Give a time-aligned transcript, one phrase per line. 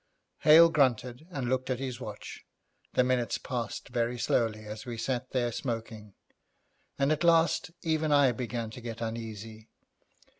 [0.39, 2.43] Hale grunted and looked at his watch.
[2.93, 6.15] The minutes passed very slowly as we sat there smoking,
[6.97, 9.69] and at last even I began to get uneasy.